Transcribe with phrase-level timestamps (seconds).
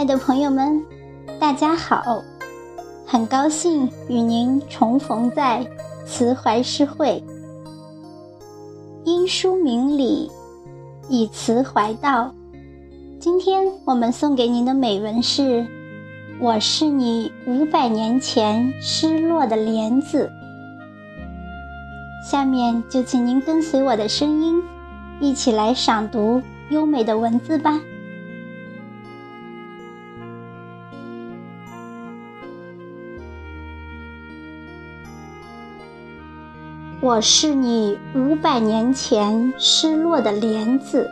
[0.00, 0.82] 亲爱的朋友们，
[1.38, 2.24] 大家好！
[3.04, 5.62] 很高兴与您重逢在
[6.06, 7.22] 慈怀诗会。
[9.04, 10.30] 因书明理，
[11.10, 12.32] 以词怀道。
[13.18, 15.66] 今天我们送给您的美文是：
[16.40, 20.30] 我是你五百年前失落的莲子。
[22.26, 24.62] 下面就请您跟随我的声音，
[25.20, 26.40] 一起来赏读
[26.70, 27.78] 优美的文字吧。
[37.02, 41.08] 我是你五百年前失落的莲子，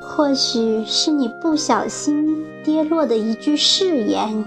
[0.00, 4.44] 或许是你不小心跌落的一句誓言，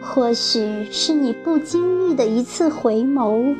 [0.00, 3.54] 或许是你不经意的一次回眸，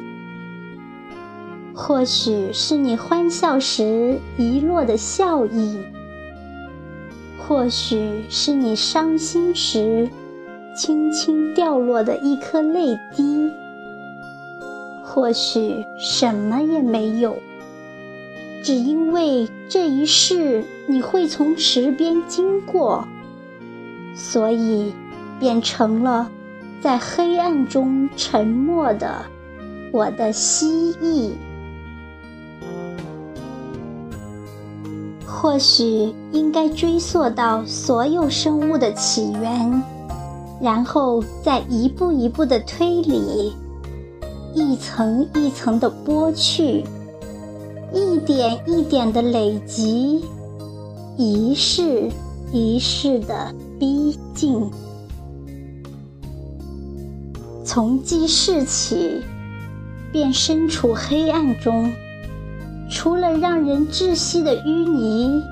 [1.74, 5.78] 或许是你欢笑时遗落的笑意，
[7.36, 10.08] 或许是你伤心时
[10.74, 13.50] 轻轻掉落的一颗泪滴。
[15.14, 17.36] 或许什么也没有，
[18.64, 23.06] 只因为这一世你会从池边经过，
[24.14, 24.94] 所以
[25.38, 26.30] 变成了
[26.80, 29.26] 在黑暗中沉默的
[29.92, 31.32] 我的蜥蜴。
[35.26, 39.82] 或许应该追溯到所有生物的起源，
[40.58, 43.52] 然后再一步一步的推理。
[44.54, 46.84] 一层一层的剥去，
[47.92, 50.22] 一点一点的累积，
[51.16, 52.10] 一世
[52.52, 54.70] 一世的逼近。
[57.64, 59.22] 从记事起，
[60.12, 61.90] 便身处黑暗中，
[62.90, 65.42] 除了让人窒息的淤泥，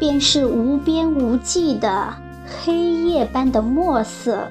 [0.00, 2.12] 便是无边无际的
[2.44, 4.48] 黑夜般的墨色。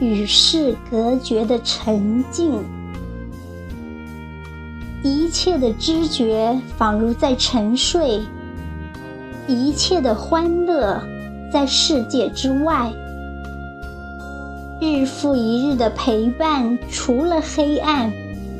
[0.00, 2.64] 与世隔绝的沉静，
[5.02, 8.22] 一切的知觉仿如在沉睡，
[9.46, 11.02] 一切的欢乐
[11.52, 12.90] 在世界之外。
[14.80, 18.10] 日复一日的陪伴，除了黑暗，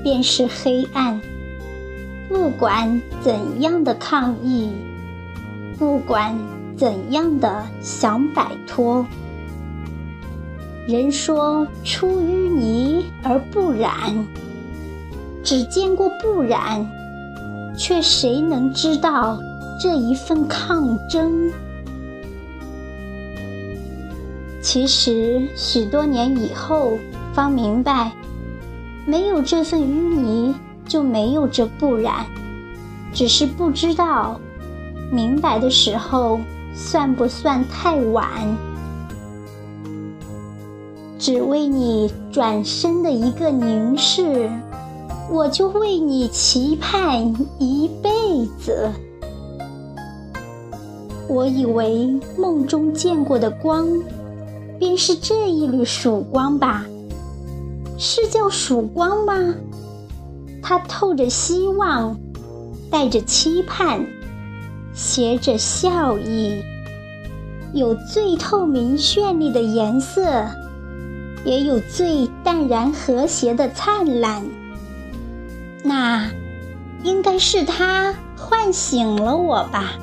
[0.03, 1.19] 便是黑暗。
[2.28, 4.71] 不管怎样的抗议，
[5.78, 6.39] 不管
[6.77, 9.07] 怎样的想摆脱。
[10.88, 14.26] 人说出淤泥而不染，
[15.44, 16.84] 只见过不染，
[17.76, 19.38] 却谁能知道
[19.80, 21.52] 这一份抗争？
[24.62, 26.98] 其实许多年以后
[27.32, 28.10] 方明白，
[29.06, 30.54] 没有这份淤泥，
[30.86, 32.26] 就没有这不染，
[33.12, 34.41] 只是不知道，
[35.12, 36.41] 明白的时候
[36.74, 38.28] 算不算太晚？
[41.20, 44.50] 只为你转身的一个凝视，
[45.31, 48.10] 我就为你期盼一辈
[48.58, 48.91] 子。
[51.28, 53.86] 我以为梦中见过的光，
[54.78, 56.86] 便是这一缕曙光吧？
[57.98, 59.54] 是叫曙光吗？
[60.62, 62.19] 它透着希望，
[62.91, 64.06] 带着期盼，
[64.94, 66.62] 携着笑意，
[67.75, 70.25] 有最透明绚丽的颜色。
[71.45, 74.43] 也有最淡然和谐的灿烂，
[75.83, 76.31] 那
[77.03, 79.95] 应该是他唤醒了我吧？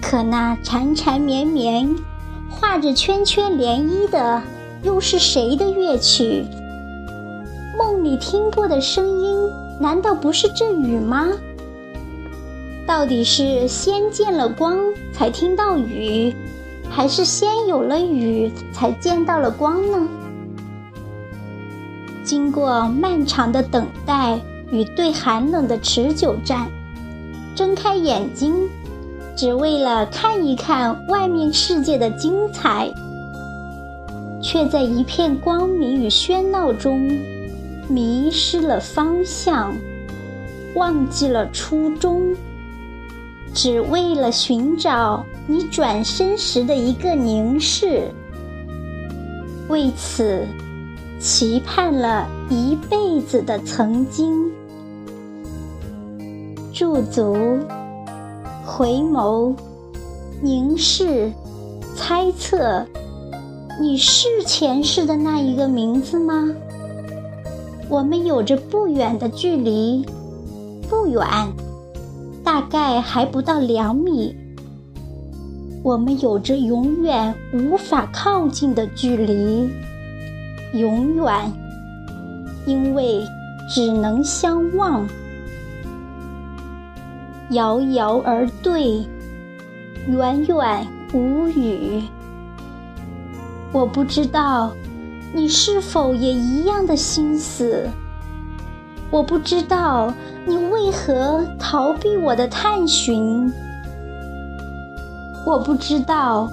[0.00, 1.96] 可那缠缠绵绵、
[2.48, 4.42] 画着圈圈涟漪的，
[4.82, 6.44] 又是谁的乐曲？
[7.76, 9.50] 梦里听过的声音，
[9.80, 11.28] 难道不是这雨吗？
[12.86, 14.78] 到底是先见了光，
[15.12, 16.34] 才听到雨？
[16.90, 20.08] 还是先有了雨，才见到了光呢？
[22.24, 24.38] 经过漫长的等待
[24.70, 26.68] 与对寒冷的持久战，
[27.54, 28.68] 睁开眼睛，
[29.34, 32.92] 只为了看一看外面世界的精彩，
[34.42, 37.18] 却在一片光明与喧闹中
[37.88, 39.72] 迷失了方向，
[40.74, 42.34] 忘记了初衷。
[43.52, 48.08] 只为了寻找你转身时的一个凝视，
[49.68, 50.46] 为此
[51.18, 54.50] 期盼了一辈子的曾经。
[56.72, 57.58] 驻足、
[58.64, 59.54] 回眸、
[60.40, 61.30] 凝视、
[61.94, 62.86] 猜测，
[63.80, 66.50] 你是前世的那一个名字吗？
[67.88, 70.06] 我们有着不远的距离，
[70.88, 71.20] 不远。
[72.50, 74.34] 大概还不到两米。
[75.84, 79.70] 我们有着永远无法靠近的距离，
[80.74, 81.52] 永远，
[82.66, 83.24] 因为
[83.72, 85.06] 只能相望，
[87.50, 89.06] 遥遥而对，
[90.08, 92.02] 远远无语。
[93.70, 94.72] 我不知道
[95.32, 97.88] 你是否也一样的心思，
[99.10, 100.14] 我不知道
[100.46, 103.52] 你为何逃避我的探寻。
[105.44, 106.48] 我不知道，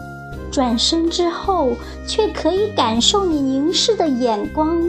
[0.51, 1.73] 转身之后
[2.07, 4.81] 却可以感受你凝视的眼光；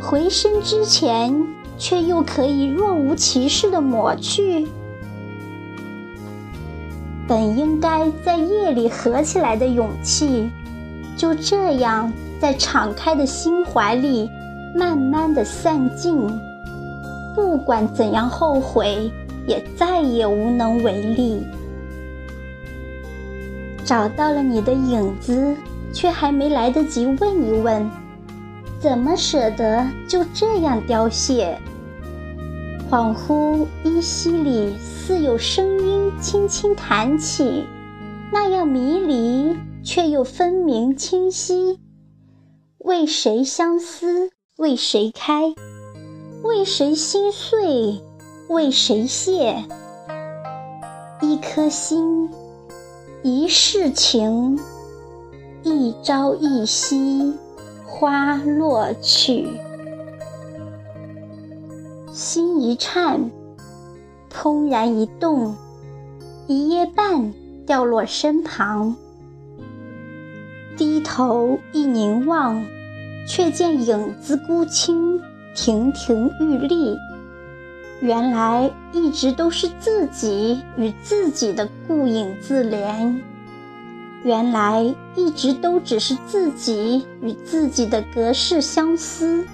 [0.00, 1.34] 回身之前，
[1.76, 4.68] 却又可以若无其事的抹去。
[7.26, 10.50] 本应该在夜里合起来的勇气，
[11.16, 14.30] 就这样在敞开的心怀里
[14.74, 16.28] 慢慢的散尽。
[17.38, 19.12] 不管怎样后悔，
[19.46, 21.40] 也再也无能为力。
[23.84, 25.54] 找到了你的影子，
[25.94, 27.88] 却还没来得及问一问，
[28.80, 31.56] 怎么舍得就这样凋谢？
[32.90, 37.62] 恍惚依稀里似有声音轻轻弹起，
[38.32, 41.78] 那样迷离却又分明清晰。
[42.78, 44.30] 为谁相思？
[44.56, 45.54] 为谁开？
[46.42, 48.00] 为谁心碎？
[48.48, 49.64] 为谁谢？
[51.20, 52.30] 一颗心。
[53.22, 54.60] 一世情，
[55.64, 57.34] 一朝一夕，
[57.84, 59.48] 花落去。
[62.12, 63.32] 心一颤，
[64.32, 65.56] 怦然一动，
[66.46, 67.34] 一夜半
[67.66, 68.94] 掉落身旁。
[70.76, 72.64] 低头一凝望，
[73.26, 75.20] 却见影子孤清，
[75.60, 76.96] 亭亭玉立。
[78.00, 83.20] 原来一直都是自己与自己的顾影自怜，
[84.22, 89.44] 原来一直都只是自己与自己的隔世相思，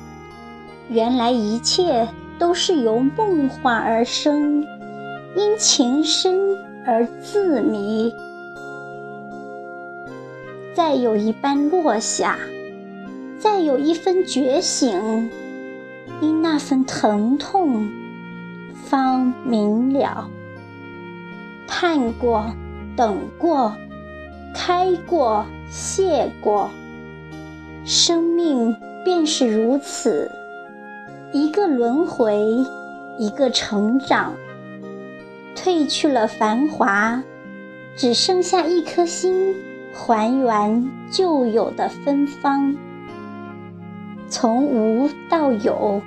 [0.90, 2.06] 原来一切
[2.38, 4.62] 都是由梦幻而生，
[5.34, 6.54] 因情深
[6.84, 8.12] 而自迷。
[10.74, 12.38] 再有一般落下，
[13.38, 15.30] 再有一分觉醒，
[16.20, 17.88] 因那份疼痛。
[18.86, 20.28] 方明了，
[21.66, 22.54] 盼过，
[22.94, 23.74] 等过，
[24.54, 26.70] 开过，谢过，
[27.84, 30.30] 生命便是如此，
[31.32, 32.38] 一个轮回，
[33.18, 34.34] 一个成长。
[35.56, 37.22] 褪去了繁华，
[37.96, 39.54] 只剩下一颗心，
[39.94, 42.76] 还原旧有的芬芳。
[44.28, 46.00] 从无到有。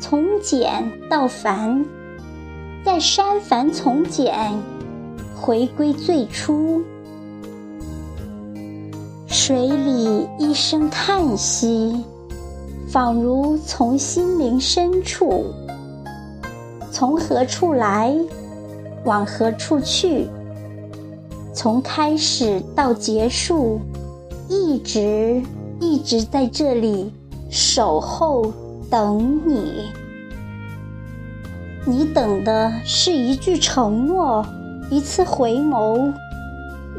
[0.00, 1.84] 从简到繁，
[2.84, 4.34] 在删繁从简，
[5.34, 6.82] 回归最初。
[9.26, 12.04] 水里一声叹息，
[12.88, 15.46] 仿如从心灵深处。
[16.90, 18.14] 从何处来，
[19.04, 20.26] 往何处去？
[21.54, 23.80] 从开始到结束，
[24.48, 25.42] 一直
[25.80, 27.12] 一直在这里
[27.54, 28.52] 守候。
[28.90, 29.90] 等你，
[31.84, 34.46] 你等的是一句承诺，
[34.88, 36.12] 一次回眸；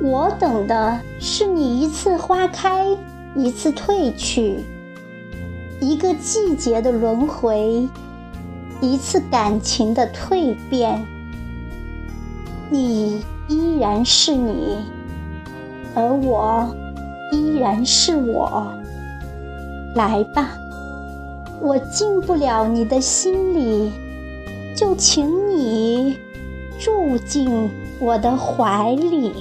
[0.04, 2.86] 我等的是你一次花开，
[3.34, 4.60] 一次褪去，
[5.80, 7.88] 一个季节的轮回，
[8.82, 11.06] 一次感情的蜕变。
[12.70, 14.80] 你依然是你，
[15.94, 16.68] 而我
[17.32, 18.68] 依然是我。
[19.96, 20.50] 来吧。
[21.62, 23.92] 我进不了你的心里，
[24.76, 26.18] 就请你
[26.78, 29.32] 住进我的怀里。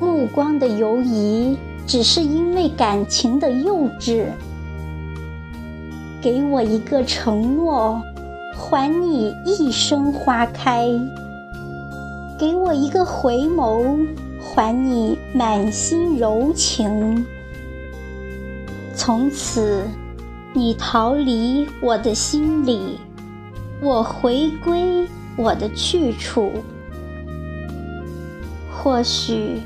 [0.00, 1.56] 目光的游移，
[1.86, 4.26] 只是因为感情的幼稚。
[6.20, 8.02] 给我一个承诺，
[8.54, 10.88] 还你一生花开；
[12.38, 14.06] 给我一个回眸，
[14.40, 17.26] 还你满心柔情。
[18.94, 19.82] 从此，
[20.52, 23.00] 你逃离我的心里，
[23.82, 26.52] 我回归我的去处。
[28.70, 29.60] 或许，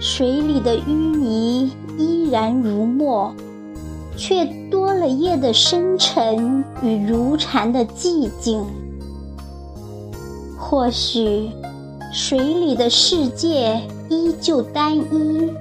[0.00, 3.32] 水里的淤泥依然如墨，
[4.16, 8.64] 却多了夜的深沉与如禅的寂静。
[10.58, 11.50] 或许，
[12.18, 15.52] 水里的世界依旧单一。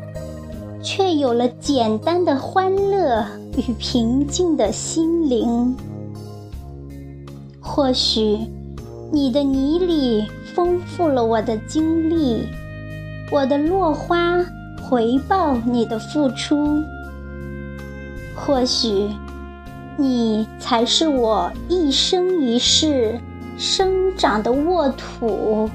[0.82, 3.26] 却有了简单的欢乐
[3.58, 5.76] 与平静的心灵。
[7.60, 8.40] 或许
[9.12, 12.44] 你的泥里丰富了我的经历，
[13.32, 14.46] 我的落花
[14.88, 16.80] 回报你的付出。
[18.36, 19.10] 或许
[19.98, 23.20] 你才是我一生一世
[23.58, 25.68] 生长的沃土，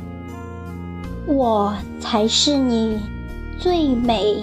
[1.27, 3.01] 我才是你
[3.59, 4.43] 最美、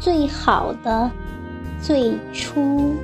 [0.00, 1.10] 最好的
[1.80, 2.96] 最初。